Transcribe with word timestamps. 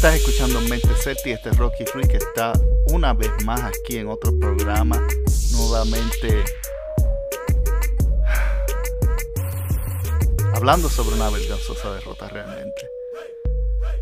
Estás 0.00 0.14
escuchando 0.14 0.62
Mente 0.62 0.88
Celti, 0.94 1.32
este 1.32 1.50
es 1.50 1.58
Rocky 1.58 1.84
Free 1.84 2.08
que 2.08 2.16
está 2.16 2.54
una 2.86 3.12
vez 3.12 3.30
más 3.44 3.60
aquí 3.60 3.98
en 3.98 4.08
otro 4.08 4.32
programa, 4.38 4.98
nuevamente 5.52 6.42
hablando 10.54 10.88
sobre 10.88 11.16
una 11.16 11.28
vergonzosa 11.28 11.92
derrota 11.92 12.28
realmente. 12.28 12.88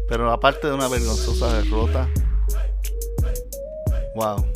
Pero 0.06 0.30
aparte 0.30 0.68
de 0.68 0.74
una 0.74 0.86
vergonzosa 0.86 1.60
derrota, 1.60 2.08
wow, 4.14 4.46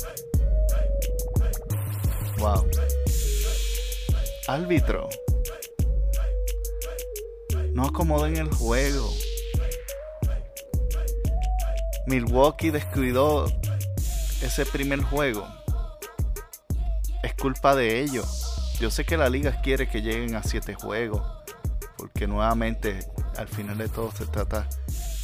wow, 2.37 2.65
árbitro, 4.47 5.09
no 7.73 7.87
acomoden 7.87 8.37
el 8.37 8.49
juego. 8.49 9.11
Milwaukee 12.07 12.71
descuidó 12.71 13.45
ese 14.41 14.65
primer 14.65 15.01
juego. 15.01 15.47
Es 17.23 17.33
culpa 17.35 17.75
de 17.75 18.01
ellos. 18.01 18.75
Yo 18.79 18.91
sé 18.91 19.05
que 19.05 19.15
la 19.15 19.29
liga 19.29 19.61
quiere 19.61 19.87
que 19.87 20.01
lleguen 20.01 20.35
a 20.35 20.43
7 20.43 20.73
juegos. 20.73 21.21
Porque 21.97 22.27
nuevamente, 22.27 22.99
al 23.37 23.47
final 23.47 23.77
de 23.77 23.87
todo, 23.87 24.11
se 24.11 24.25
trata 24.25 24.67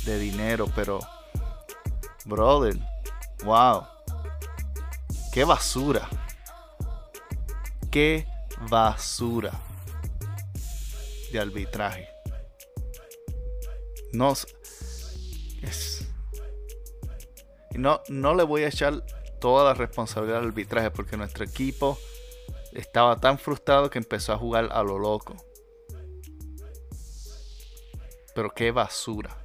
de 0.06 0.18
dinero. 0.18 0.68
Pero, 0.76 1.00
brother, 2.26 2.78
wow. 3.44 3.84
Qué 5.34 5.44
basura. 5.44 6.08
Qué 7.92 8.26
basura 8.70 9.52
de 11.32 11.40
arbitraje. 11.40 12.08
No. 14.14 14.34
Es, 15.62 15.99
no, 17.76 18.02
no 18.10 18.36
le 18.36 18.44
voy 18.44 18.64
a 18.64 18.68
echar 18.68 19.04
toda 19.40 19.64
la 19.64 19.74
responsabilidad 19.74 20.40
al 20.40 20.48
arbitraje 20.48 20.92
porque 20.92 21.18
nuestro 21.18 21.46
equipo 21.46 21.98
estaba 22.74 23.20
tan 23.20 23.40
frustrado 23.40 23.90
que 23.90 24.00
empezó 24.00 24.34
a 24.34 24.38
jugar 24.38 24.70
a 24.72 24.84
lo 24.84 25.00
loco. 25.00 25.36
Pero 28.36 28.52
qué 28.52 28.72
basura. 28.72 29.36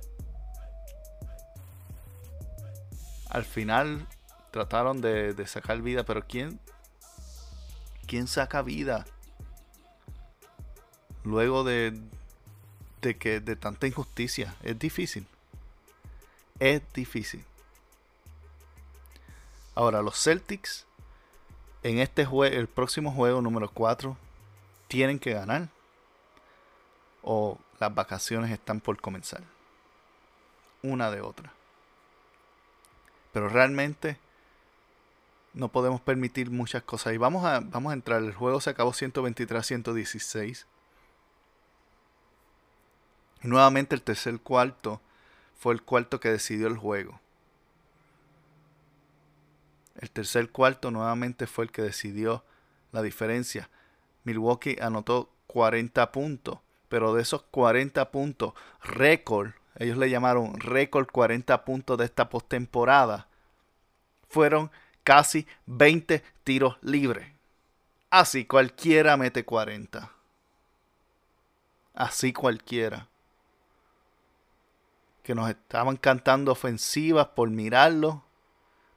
Al 3.30 3.44
final 3.44 4.06
trataron 4.50 5.00
de, 5.00 5.34
sacar 5.46 5.82
vida, 5.82 6.04
pero 6.04 6.24
¿quién, 6.26 6.60
¿quién 8.06 8.28
saca 8.28 8.62
vida? 8.62 9.04
Luego 11.24 11.64
de, 11.64 11.98
de 13.02 13.16
que 13.16 13.40
de 13.40 13.56
tanta 13.56 13.86
injusticia. 13.86 14.54
Es 14.62 14.78
difícil. 14.78 15.26
Es 16.60 16.82
difícil. 16.92 17.44
Ahora, 19.74 20.02
los 20.02 20.22
Celtics 20.22 20.86
en 21.82 21.98
este 21.98 22.24
juego, 22.24 22.54
el 22.54 22.68
próximo 22.68 23.12
juego 23.12 23.42
número 23.42 23.68
4, 23.70 24.16
tienen 24.88 25.18
que 25.18 25.34
ganar. 25.34 25.68
O 27.22 27.58
las 27.80 27.94
vacaciones 27.94 28.50
están 28.50 28.80
por 28.80 29.00
comenzar. 29.00 29.42
Una 30.82 31.10
de 31.10 31.20
otra. 31.20 31.52
Pero 33.32 33.48
realmente 33.48 34.18
no 35.52 35.68
podemos 35.68 36.00
permitir 36.00 36.50
muchas 36.50 36.82
cosas. 36.82 37.14
Y 37.14 37.16
vamos 37.16 37.44
a, 37.44 37.60
vamos 37.60 37.90
a 37.90 37.94
entrar. 37.94 38.22
El 38.22 38.34
juego 38.34 38.60
se 38.60 38.70
acabó 38.70 38.92
123 38.92 39.60
a 39.60 39.62
116. 39.62 40.66
Y 43.42 43.48
nuevamente 43.48 43.94
el 43.94 44.02
tercer 44.02 44.38
cuarto 44.40 45.00
fue 45.58 45.74
el 45.74 45.82
cuarto 45.82 46.20
que 46.20 46.30
decidió 46.30 46.66
el 46.66 46.76
juego. 46.76 47.20
El 49.96 50.10
tercer 50.10 50.50
cuarto 50.50 50.90
nuevamente 50.90 51.46
fue 51.46 51.64
el 51.64 51.70
que 51.70 51.82
decidió 51.82 52.44
la 52.92 53.02
diferencia. 53.02 53.70
Milwaukee 54.24 54.76
anotó 54.80 55.30
40 55.46 56.10
puntos, 56.12 56.58
pero 56.88 57.14
de 57.14 57.22
esos 57.22 57.42
40 57.50 58.10
puntos, 58.10 58.54
récord, 58.82 59.52
ellos 59.76 59.98
le 59.98 60.10
llamaron 60.10 60.58
récord 60.58 61.06
40 61.10 61.64
puntos 61.64 61.98
de 61.98 62.04
esta 62.04 62.28
postemporada, 62.28 63.28
fueron 64.28 64.70
casi 65.04 65.46
20 65.66 66.22
tiros 66.42 66.76
libres. 66.82 67.28
Así 68.10 68.44
cualquiera 68.44 69.16
mete 69.16 69.44
40. 69.44 70.10
Así 71.94 72.32
cualquiera. 72.32 73.08
Que 75.22 75.34
nos 75.34 75.48
estaban 75.50 75.96
cantando 75.96 76.52
ofensivas 76.52 77.28
por 77.28 77.50
mirarlo 77.50 78.24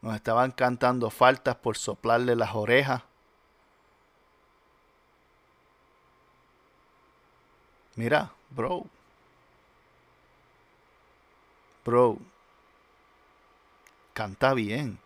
nos 0.01 0.15
estaban 0.15 0.51
cantando 0.51 1.09
faltas 1.09 1.55
por 1.55 1.77
soplarle 1.77 2.35
las 2.35 2.55
orejas. 2.55 3.03
Mira, 7.95 8.31
bro. 8.51 8.85
Bro. 11.83 12.19
Canta 14.13 14.53
bien. 14.53 14.99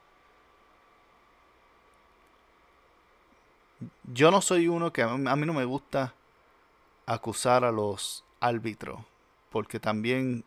Yo 4.04 4.30
no 4.30 4.42
soy 4.42 4.68
uno 4.68 4.92
que 4.92 5.04
a 5.04 5.16
mí 5.16 5.46
no 5.46 5.54
me 5.54 5.66
gusta 5.66 6.14
acusar 7.06 7.64
a 7.64 7.72
los 7.72 8.24
árbitros. 8.40 9.00
Porque 9.50 9.80
también 9.80 10.44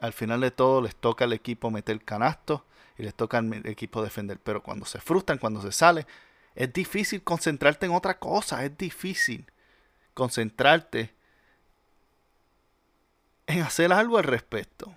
al 0.00 0.12
final 0.12 0.40
de 0.40 0.50
todo 0.50 0.82
les 0.82 0.94
toca 0.94 1.24
al 1.24 1.32
equipo 1.32 1.70
meter 1.70 2.02
canasto 2.04 2.64
y 2.98 3.02
les 3.02 3.14
toca 3.14 3.38
al 3.38 3.66
equipo 3.66 4.02
defender. 4.02 4.38
Pero 4.38 4.62
cuando 4.62 4.86
se 4.86 5.00
frustran, 5.00 5.38
cuando 5.38 5.62
se 5.62 5.72
sale, 5.72 6.06
es 6.54 6.72
difícil 6.72 7.22
concentrarte 7.22 7.86
en 7.86 7.92
otra 7.92 8.18
cosa. 8.18 8.64
Es 8.64 8.76
difícil 8.76 9.46
concentrarte 10.14 11.14
en 13.46 13.62
hacer 13.62 13.92
algo 13.92 14.18
al 14.18 14.24
respecto. 14.24 14.96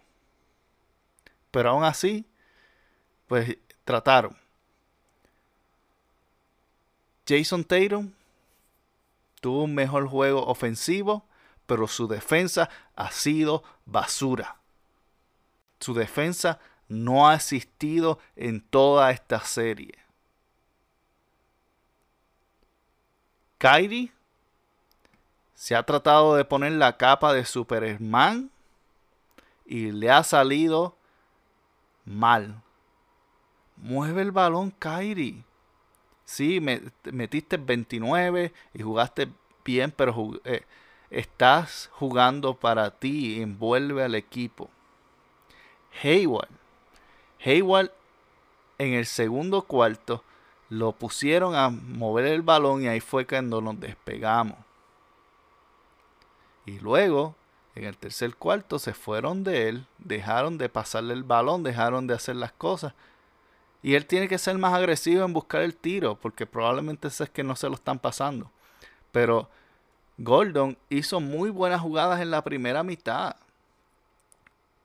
Pero 1.51 1.69
aún 1.69 1.83
así, 1.83 2.25
pues 3.27 3.57
trataron. 3.83 4.37
Jason 7.27 7.63
Tatum 7.63 8.11
tuvo 9.41 9.63
un 9.63 9.75
mejor 9.75 10.07
juego 10.07 10.45
ofensivo, 10.45 11.25
pero 11.65 11.87
su 11.87 12.07
defensa 12.07 12.69
ha 12.95 13.11
sido 13.11 13.63
basura. 13.85 14.56
Su 15.79 15.93
defensa 15.93 16.59
no 16.87 17.27
ha 17.27 17.35
existido 17.35 18.19
en 18.35 18.61
toda 18.61 19.11
esta 19.11 19.39
serie. 19.41 19.93
Kyrie 23.57 24.11
se 25.55 25.75
ha 25.75 25.83
tratado 25.83 26.35
de 26.35 26.45
poner 26.45 26.73
la 26.73 26.97
capa 26.97 27.33
de 27.33 27.43
Superman 27.43 28.51
y 29.65 29.91
le 29.91 30.11
ha 30.11 30.23
salido 30.23 30.95
mal. 32.05 32.61
Mueve 33.75 34.21
el 34.21 34.31
balón, 34.31 34.71
Kyrie. 34.71 35.43
Sí, 36.25 36.59
metiste 37.11 37.57
29 37.57 38.53
y 38.73 38.81
jugaste 38.83 39.29
bien, 39.63 39.91
pero 39.91 40.39
eh, 40.43 40.63
estás 41.09 41.89
jugando 41.93 42.53
para 42.53 42.91
ti. 42.91 43.41
Envuelve 43.41 44.03
al 44.03 44.15
equipo. 44.15 44.69
Hayward 46.03 46.49
Hayward 47.43 47.91
en 48.77 48.93
el 48.93 49.05
segundo 49.05 49.63
cuarto 49.63 50.23
lo 50.69 50.91
pusieron 50.91 51.55
a 51.55 51.69
mover 51.69 52.25
el 52.25 52.41
balón 52.41 52.83
y 52.83 52.87
ahí 52.87 52.99
fue 52.99 53.25
cuando 53.25 53.61
nos 53.61 53.79
despegamos. 53.79 54.57
Y 56.65 56.79
luego, 56.79 57.35
en 57.75 57.85
el 57.85 57.97
tercer 57.97 58.35
cuarto, 58.35 58.77
se 58.77 58.93
fueron 58.93 59.45
de 59.45 59.69
él, 59.69 59.87
dejaron 59.97 60.57
de 60.57 60.67
pasarle 60.67 61.13
el 61.13 61.23
balón, 61.23 61.63
dejaron 61.63 62.05
de 62.05 62.15
hacer 62.15 62.35
las 62.35 62.51
cosas. 62.51 62.93
Y 63.81 63.95
él 63.95 64.05
tiene 64.05 64.27
que 64.27 64.37
ser 64.37 64.57
más 64.57 64.73
agresivo 64.73 65.23
en 65.23 65.31
buscar 65.31 65.61
el 65.61 65.75
tiro, 65.75 66.15
porque 66.15 66.45
probablemente 66.45 67.07
es 67.07 67.29
que 67.31 67.43
no 67.43 67.55
se 67.55 67.69
lo 67.69 67.75
están 67.75 67.99
pasando. 67.99 68.51
Pero 69.13 69.49
Gordon 70.17 70.77
hizo 70.89 71.21
muy 71.21 71.49
buenas 71.49 71.79
jugadas 71.79 72.19
en 72.19 72.31
la 72.31 72.43
primera 72.43 72.83
mitad. 72.83 73.37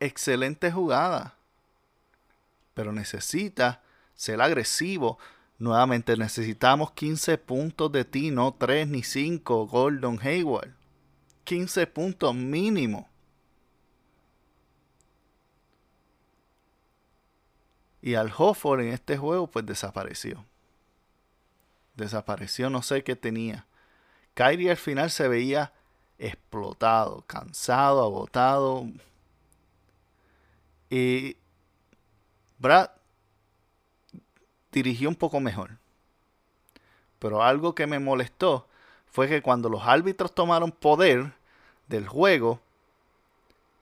Excelente 0.02 0.72
jugada. 0.72 1.36
Pero 2.74 2.92
necesita 2.92 3.82
ser 4.16 4.42
agresivo. 4.42 5.16
Nuevamente 5.60 6.16
necesitamos 6.16 6.90
15 6.90 7.38
puntos 7.38 7.92
de 7.92 8.04
ti, 8.04 8.32
no 8.32 8.52
3 8.52 8.88
ni 8.88 9.04
5, 9.04 9.68
Gordon 9.68 10.18
Hayward. 10.20 10.74
15 11.44 11.86
puntos 11.86 12.34
mínimo. 12.34 13.08
Y 18.00 18.16
al 18.16 18.32
Hofford 18.36 18.80
en 18.80 18.88
este 18.88 19.16
juego 19.16 19.46
pues 19.46 19.64
desapareció. 19.64 20.44
Desapareció, 21.94 22.70
no 22.70 22.82
sé 22.82 23.04
qué 23.04 23.14
tenía. 23.14 23.66
Kyrie 24.34 24.72
al 24.72 24.76
final 24.76 25.12
se 25.12 25.28
veía 25.28 25.72
explotado, 26.18 27.22
cansado, 27.28 28.02
agotado. 28.02 28.88
Y 30.92 31.38
Brad 32.58 32.90
dirigió 34.70 35.08
un 35.08 35.14
poco 35.14 35.40
mejor. 35.40 35.78
Pero 37.18 37.42
algo 37.42 37.74
que 37.74 37.86
me 37.86 37.98
molestó 37.98 38.68
fue 39.10 39.26
que 39.26 39.40
cuando 39.40 39.70
los 39.70 39.84
árbitros 39.84 40.34
tomaron 40.34 40.70
poder 40.70 41.32
del 41.88 42.06
juego, 42.06 42.60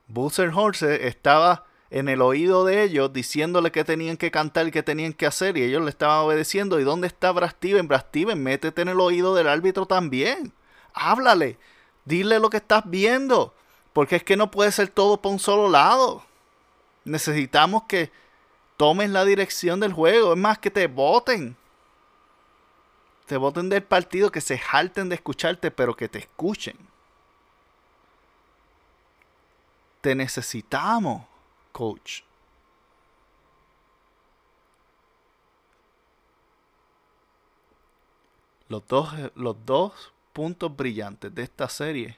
Boozer 0.06 0.52
Horse 0.54 1.08
estaba 1.08 1.64
en 1.90 2.08
el 2.08 2.22
oído 2.22 2.64
de 2.64 2.84
ellos 2.84 3.12
diciéndole 3.12 3.72
que 3.72 3.82
tenían 3.82 4.16
que 4.16 4.30
cantar 4.30 4.68
y 4.68 4.70
que 4.70 4.84
tenían 4.84 5.12
que 5.12 5.26
hacer 5.26 5.56
y 5.56 5.64
ellos 5.64 5.82
le 5.82 5.90
estaban 5.90 6.24
obedeciendo. 6.24 6.78
¿Y 6.78 6.84
dónde 6.84 7.08
está 7.08 7.32
Brad 7.32 7.50
Steven? 7.50 7.88
Brad 7.88 8.06
Steven, 8.06 8.40
métete 8.40 8.82
en 8.82 8.88
el 8.88 9.00
oído 9.00 9.34
del 9.34 9.48
árbitro 9.48 9.84
también. 9.84 10.52
Háblale. 10.94 11.58
Dile 12.04 12.38
lo 12.38 12.50
que 12.50 12.58
estás 12.58 12.88
viendo. 12.88 13.52
Porque 13.92 14.14
es 14.14 14.22
que 14.22 14.36
no 14.36 14.52
puede 14.52 14.70
ser 14.70 14.90
todo 14.90 15.20
por 15.20 15.32
un 15.32 15.40
solo 15.40 15.68
lado. 15.68 16.29
Necesitamos 17.04 17.84
que 17.84 18.12
tomes 18.76 19.10
la 19.10 19.24
dirección 19.24 19.80
del 19.80 19.92
juego. 19.92 20.32
Es 20.32 20.38
más 20.38 20.58
que 20.58 20.70
te 20.70 20.86
voten. 20.86 21.56
Te 23.26 23.36
voten 23.36 23.68
del 23.68 23.82
partido, 23.82 24.32
que 24.32 24.40
se 24.40 24.58
jalten 24.58 25.08
de 25.08 25.14
escucharte, 25.16 25.70
pero 25.70 25.94
que 25.94 26.08
te 26.08 26.18
escuchen. 26.18 26.76
Te 30.00 30.14
necesitamos 30.14 31.26
coach. 31.72 32.22
Los 38.68 38.86
dos, 38.86 39.12
los 39.34 39.56
dos 39.66 40.12
puntos 40.32 40.74
brillantes 40.74 41.34
de 41.34 41.42
esta 41.42 41.68
serie, 41.68 42.16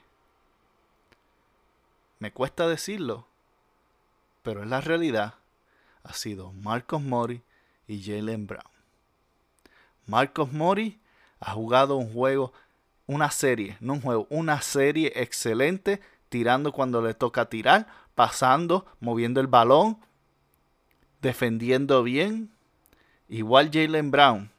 me 2.19 2.31
cuesta 2.31 2.67
decirlo, 2.67 3.27
pero 4.43 4.61
es 4.61 4.69
la 4.69 4.81
realidad, 4.81 5.35
ha 6.03 6.13
sido 6.13 6.51
Marcos 6.51 7.01
Mori 7.01 7.41
y 7.87 8.03
Jalen 8.03 8.45
Brown. 8.45 8.63
Marcos 10.05 10.51
Mori 10.51 10.99
ha 11.39 11.51
jugado 11.51 11.95
un 11.95 12.13
juego, 12.13 12.53
una 13.07 13.31
serie, 13.31 13.77
no 13.79 13.93
un 13.93 14.01
juego, 14.01 14.27
una 14.29 14.61
serie 14.61 15.13
excelente, 15.15 16.01
tirando 16.29 16.71
cuando 16.73 17.01
le 17.01 17.13
toca 17.13 17.45
tirar, 17.49 17.87
pasando, 18.15 18.85
moviendo 18.99 19.39
el 19.39 19.47
balón, 19.47 19.97
defendiendo 21.21 22.03
bien. 22.03 22.51
Igual 23.29 23.71
Jalen 23.71 24.11
Brown. 24.11 24.51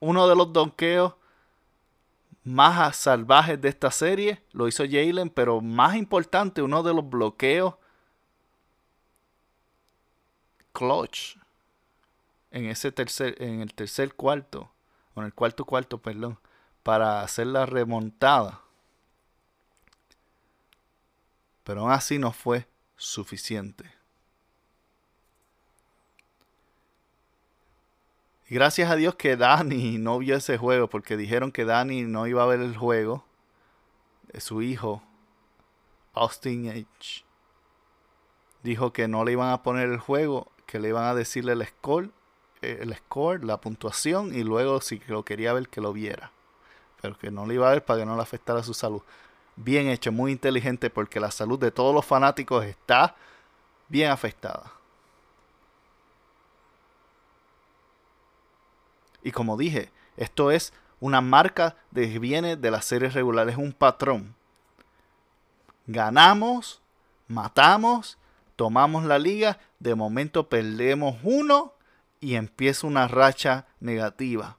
Uno 0.00 0.28
de 0.28 0.36
los 0.36 0.52
donkeos 0.52 1.14
más 2.44 2.96
salvajes 2.96 3.60
de 3.60 3.68
esta 3.68 3.90
serie 3.90 4.42
lo 4.52 4.68
hizo 4.68 4.84
Jalen, 4.84 5.28
pero 5.28 5.60
más 5.60 5.96
importante, 5.96 6.62
uno 6.62 6.84
de 6.84 6.94
los 6.94 7.08
bloqueos 7.08 7.74
clutch 10.72 11.36
en 12.50 12.66
ese 12.66 12.92
tercer 12.92 13.40
en 13.42 13.60
el 13.60 13.74
tercer 13.74 14.14
cuarto, 14.14 14.70
o 15.14 15.20
en 15.20 15.26
el 15.26 15.34
cuarto 15.34 15.64
cuarto, 15.64 15.98
perdón, 15.98 16.38
para 16.82 17.22
hacer 17.22 17.46
la 17.46 17.66
remontada 17.66 18.62
pero 21.68 21.82
aún 21.82 21.90
así 21.90 22.18
no 22.18 22.32
fue 22.32 22.66
suficiente. 22.96 23.84
Gracias 28.48 28.90
a 28.90 28.96
Dios 28.96 29.16
que 29.16 29.36
Dani 29.36 29.98
no 29.98 30.18
vio 30.18 30.34
ese 30.34 30.56
juego, 30.56 30.88
porque 30.88 31.18
dijeron 31.18 31.52
que 31.52 31.66
Dani 31.66 32.04
no 32.04 32.26
iba 32.26 32.42
a 32.42 32.46
ver 32.46 32.60
el 32.60 32.74
juego. 32.74 33.22
De 34.32 34.40
su 34.40 34.62
hijo, 34.62 35.02
Austin 36.14 36.70
H. 36.70 37.22
Dijo 38.62 38.94
que 38.94 39.06
no 39.06 39.22
le 39.26 39.32
iban 39.32 39.52
a 39.52 39.62
poner 39.62 39.90
el 39.90 39.98
juego, 39.98 40.50
que 40.68 40.78
le 40.78 40.90
iban 40.90 41.04
a 41.04 41.14
decirle 41.14 41.52
el 41.52 41.66
score, 41.66 42.10
eh, 42.60 42.80
el 42.82 42.94
score, 42.94 43.42
la 43.42 43.58
puntuación, 43.58 44.34
y 44.34 44.44
luego 44.44 44.82
si 44.82 45.00
lo 45.08 45.24
quería 45.24 45.54
ver, 45.54 45.68
que 45.70 45.80
lo 45.80 45.94
viera. 45.94 46.30
Pero 47.00 47.18
que 47.18 47.30
no 47.30 47.46
le 47.46 47.54
iba 47.54 47.68
a 47.68 47.72
ver 47.72 47.84
para 47.84 48.00
que 48.00 48.06
no 48.06 48.16
le 48.16 48.22
afectara 48.22 48.62
su 48.62 48.74
salud 48.74 49.02
bien 49.56 49.88
hecho, 49.88 50.12
muy 50.12 50.30
inteligente, 50.30 50.90
porque 50.90 51.20
la 51.20 51.30
salud 51.30 51.58
de 51.58 51.70
todos 51.70 51.94
los 51.94 52.04
fanáticos 52.04 52.66
está 52.66 53.16
bien 53.88 54.10
afectada. 54.10 54.72
Y 59.22 59.32
como 59.32 59.56
dije, 59.56 59.90
esto 60.18 60.50
es 60.50 60.74
una 61.00 61.22
marca 61.22 61.76
de 61.90 62.18
viene 62.18 62.56
de 62.56 62.70
las 62.70 62.84
series 62.84 63.14
regulares, 63.14 63.54
es 63.54 63.58
un 63.58 63.72
patrón. 63.72 64.34
Ganamos, 65.86 66.82
matamos, 67.26 68.17
tomamos 68.58 69.04
la 69.04 69.20
liga, 69.20 69.60
de 69.78 69.94
momento 69.94 70.48
perdemos 70.48 71.14
uno 71.22 71.74
y 72.18 72.34
empieza 72.34 72.88
una 72.88 73.06
racha 73.06 73.68
negativa. 73.78 74.58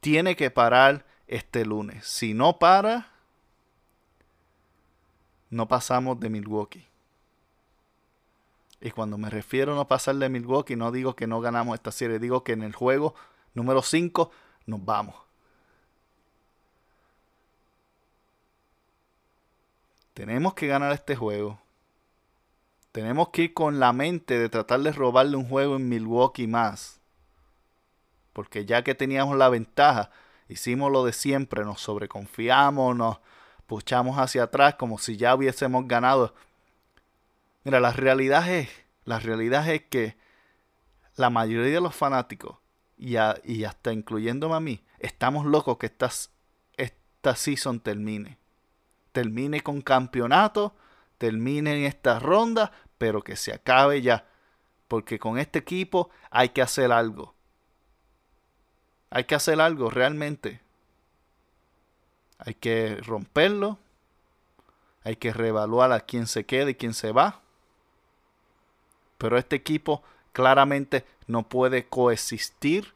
Tiene 0.00 0.34
que 0.34 0.50
parar 0.50 1.06
este 1.28 1.64
lunes. 1.64 2.04
Si 2.04 2.34
no 2.34 2.58
para, 2.58 3.12
no 5.50 5.68
pasamos 5.68 6.18
de 6.18 6.30
Milwaukee. 6.30 6.88
Y 8.80 8.90
cuando 8.90 9.16
me 9.16 9.30
refiero 9.30 9.74
a 9.74 9.76
no 9.76 9.86
pasar 9.86 10.16
de 10.16 10.28
Milwaukee, 10.28 10.74
no 10.74 10.90
digo 10.90 11.14
que 11.14 11.28
no 11.28 11.40
ganamos 11.40 11.76
esta 11.76 11.92
serie, 11.92 12.18
digo 12.18 12.42
que 12.42 12.54
en 12.54 12.64
el 12.64 12.74
juego 12.74 13.14
número 13.54 13.82
5 13.82 14.32
nos 14.66 14.84
vamos. 14.84 15.14
Tenemos 20.12 20.54
que 20.54 20.66
ganar 20.66 20.90
este 20.90 21.14
juego. 21.14 21.62
Tenemos 22.92 23.30
que 23.30 23.42
ir 23.42 23.54
con 23.54 23.80
la 23.80 23.92
mente 23.92 24.38
de 24.38 24.48
tratar 24.48 24.80
de 24.80 24.92
robarle 24.92 25.36
un 25.36 25.48
juego 25.48 25.76
en 25.76 25.88
Milwaukee 25.88 26.46
más. 26.46 27.00
Porque 28.32 28.64
ya 28.64 28.84
que 28.84 28.94
teníamos 28.94 29.36
la 29.36 29.48
ventaja, 29.48 30.10
hicimos 30.48 30.92
lo 30.92 31.04
de 31.04 31.12
siempre, 31.12 31.64
nos 31.64 31.80
sobreconfiamos, 31.80 32.96
nos, 32.96 33.18
puchamos 33.72 34.18
hacia 34.18 34.42
atrás 34.42 34.74
como 34.74 34.98
si 34.98 35.16
ya 35.16 35.34
hubiésemos 35.34 35.88
ganado. 35.88 36.34
Mira, 37.64 37.80
la 37.80 37.90
realidad 37.90 38.46
es, 38.50 38.68
la 39.06 39.18
realidad 39.18 39.66
es 39.70 39.82
que 39.84 40.14
la 41.16 41.30
mayoría 41.30 41.72
de 41.72 41.80
los 41.80 41.94
fanáticos, 41.94 42.58
y, 42.98 43.14
y 43.44 43.64
hasta 43.64 43.94
incluyéndome 43.94 44.56
a 44.56 44.60
mí, 44.60 44.84
estamos 44.98 45.46
locos 45.46 45.78
que 45.78 45.86
esta, 45.86 46.10
esta 46.76 47.34
season 47.34 47.80
termine. 47.80 48.36
Termine 49.12 49.62
con 49.62 49.80
campeonato, 49.80 50.74
termine 51.22 51.76
en 51.78 51.84
esta 51.84 52.18
ronda, 52.18 52.72
pero 52.98 53.22
que 53.22 53.36
se 53.36 53.52
acabe 53.52 54.02
ya. 54.02 54.26
Porque 54.88 55.20
con 55.20 55.38
este 55.38 55.60
equipo 55.60 56.10
hay 56.32 56.48
que 56.48 56.62
hacer 56.62 56.90
algo. 56.90 57.32
Hay 59.08 59.22
que 59.22 59.36
hacer 59.36 59.60
algo 59.60 59.88
realmente. 59.88 60.60
Hay 62.38 62.54
que 62.54 62.96
romperlo. 62.96 63.78
Hay 65.04 65.14
que 65.14 65.32
reevaluar 65.32 65.92
a 65.92 66.00
quién 66.00 66.26
se 66.26 66.44
queda 66.44 66.70
y 66.70 66.74
quién 66.74 66.92
se 66.92 67.12
va. 67.12 67.40
Pero 69.16 69.38
este 69.38 69.54
equipo 69.54 70.02
claramente 70.32 71.06
no 71.28 71.48
puede 71.48 71.86
coexistir 71.86 72.94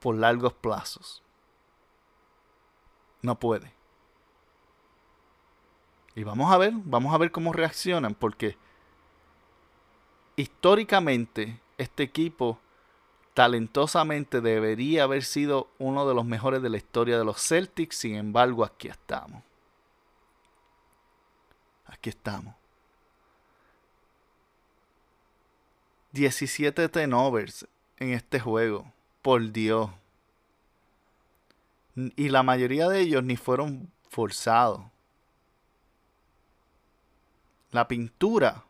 por 0.00 0.16
largos 0.16 0.52
plazos. 0.52 1.22
No 3.22 3.38
puede. 3.38 3.77
Y 6.18 6.24
vamos 6.24 6.52
a 6.52 6.58
ver, 6.58 6.72
vamos 6.74 7.14
a 7.14 7.18
ver 7.18 7.30
cómo 7.30 7.52
reaccionan, 7.52 8.12
porque 8.12 8.56
históricamente 10.34 11.60
este 11.76 12.02
equipo 12.02 12.58
talentosamente 13.34 14.40
debería 14.40 15.04
haber 15.04 15.22
sido 15.22 15.70
uno 15.78 16.08
de 16.08 16.16
los 16.16 16.24
mejores 16.24 16.60
de 16.60 16.70
la 16.70 16.76
historia 16.76 17.20
de 17.20 17.24
los 17.24 17.40
Celtics, 17.40 17.98
sin 17.98 18.16
embargo 18.16 18.64
aquí 18.64 18.88
estamos. 18.88 19.44
Aquí 21.86 22.08
estamos. 22.08 22.52
17 26.10 26.88
tenovers 26.88 27.64
en 27.96 28.10
este 28.10 28.40
juego. 28.40 28.92
Por 29.22 29.52
Dios. 29.52 29.88
Y 31.94 32.28
la 32.30 32.42
mayoría 32.42 32.88
de 32.88 33.02
ellos 33.02 33.22
ni 33.22 33.36
fueron 33.36 33.92
forzados. 34.10 34.82
La 37.70 37.88
pintura 37.88 38.64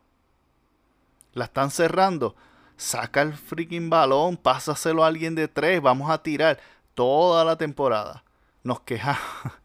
la 1.33 1.45
están 1.45 1.71
cerrando. 1.71 2.35
Saca 2.77 3.21
el 3.21 3.33
freaking 3.33 3.89
balón, 3.89 4.37
pásaselo 4.37 5.03
a 5.03 5.07
alguien 5.07 5.35
de 5.35 5.47
tres, 5.47 5.81
vamos 5.81 6.09
a 6.09 6.23
tirar 6.23 6.59
toda 6.93 7.43
la 7.43 7.57
temporada. 7.57 8.23
Nos 8.63 8.81
quejamos. 8.81 9.21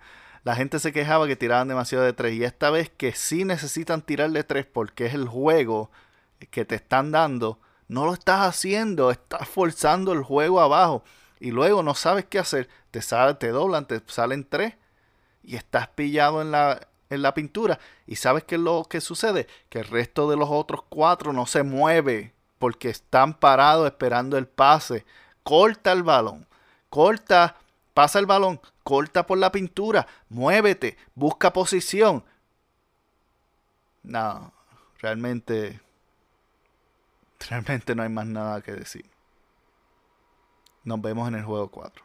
La 0.44 0.54
gente 0.54 0.78
se 0.78 0.92
quejaba 0.92 1.26
que 1.26 1.36
tiraban 1.36 1.68
demasiado 1.68 2.04
de 2.04 2.12
tres. 2.12 2.34
Y 2.34 2.44
esta 2.44 2.68
vez 2.68 2.90
que 2.90 3.12
sí 3.12 3.46
necesitan 3.46 4.02
tirar 4.02 4.30
de 4.30 4.44
tres 4.44 4.66
porque 4.66 5.06
es 5.06 5.14
el 5.14 5.26
juego 5.26 5.90
que 6.50 6.66
te 6.66 6.74
están 6.74 7.12
dando, 7.12 7.58
no 7.88 8.04
lo 8.04 8.12
estás 8.12 8.42
haciendo. 8.42 9.10
Estás 9.10 9.48
forzando 9.48 10.12
el 10.12 10.22
juego 10.22 10.60
abajo. 10.60 11.02
Y 11.40 11.50
luego 11.50 11.82
no 11.82 11.94
sabes 11.94 12.26
qué 12.26 12.38
hacer. 12.38 12.68
Te, 12.90 13.00
te 13.00 13.48
doblan, 13.48 13.86
te 13.86 14.02
salen 14.06 14.46
tres. 14.46 14.74
Y 15.42 15.56
estás 15.56 15.88
pillado 15.88 16.42
en 16.42 16.50
la, 16.50 16.88
en 17.14 17.22
la 17.22 17.34
pintura. 17.34 17.78
Y 18.06 18.16
sabes 18.16 18.44
qué 18.44 18.56
es 18.56 18.60
lo 18.60 18.84
que 18.84 19.00
sucede? 19.00 19.46
Que 19.68 19.80
el 19.80 19.86
resto 19.86 20.28
de 20.28 20.36
los 20.36 20.48
otros 20.50 20.82
cuatro 20.88 21.32
no 21.32 21.46
se 21.46 21.62
mueve. 21.62 22.32
Porque 22.58 22.88
están 22.88 23.34
parados 23.34 23.86
esperando 23.86 24.38
el 24.38 24.46
pase. 24.46 25.04
Corta 25.42 25.92
el 25.92 26.02
balón. 26.02 26.46
Corta 26.88 27.56
pasa 27.94 28.18
el 28.18 28.26
balón, 28.26 28.60
corta 28.82 29.26
por 29.26 29.38
la 29.38 29.52
pintura, 29.52 30.06
muévete, 30.28 30.98
busca 31.14 31.52
posición. 31.52 32.24
No, 34.02 34.52
realmente, 34.98 35.80
realmente 37.48 37.94
no 37.94 38.02
hay 38.02 38.08
más 38.10 38.26
nada 38.26 38.60
que 38.60 38.72
decir. 38.72 39.08
Nos 40.82 41.00
vemos 41.00 41.28
en 41.28 41.36
el 41.36 41.44
juego 41.44 41.70
4. 41.70 42.03